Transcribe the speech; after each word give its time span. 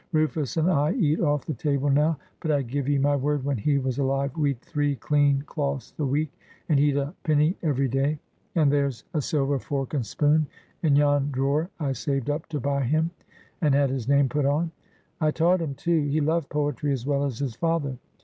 Rufus 0.13 0.57
and 0.57 0.67
I 0.67 0.93
eat 0.93 1.19
off 1.19 1.45
the 1.45 1.53
table 1.53 1.91
now, 1.91 2.17
but 2.39 2.49
I 2.49 2.63
give 2.63 2.89
ye 2.89 2.97
my 2.97 3.15
word 3.15 3.45
when 3.45 3.59
he 3.59 3.77
was 3.77 3.99
alive 3.99 4.35
we'd 4.35 4.59
three 4.59 4.95
clean 4.95 5.43
cloths 5.43 5.93
a 5.99 6.03
week, 6.03 6.33
and 6.67 6.79
he'd 6.79 6.97
a 6.97 7.13
pinny 7.23 7.55
every 7.61 7.87
day; 7.87 8.17
and 8.55 8.71
there's 8.71 9.03
a 9.13 9.21
silver 9.21 9.59
fork 9.59 9.93
and 9.93 10.03
spoon 10.03 10.47
in 10.81 10.95
yon 10.95 11.29
drawer 11.29 11.69
I 11.79 11.91
saved 11.91 12.31
up 12.31 12.47
to 12.49 12.59
buy 12.59 12.81
him, 12.81 13.11
and 13.61 13.75
had 13.75 13.91
his 13.91 14.07
name 14.07 14.27
put 14.27 14.47
on. 14.47 14.71
I 15.19 15.29
taught 15.29 15.61
him 15.61 15.75
too. 15.75 16.01
He 16.01 16.19
loved 16.19 16.49
poetry 16.49 16.91
as 16.93 17.05
well 17.05 17.23
as 17.23 17.37
his 17.37 17.55
father. 17.55 17.99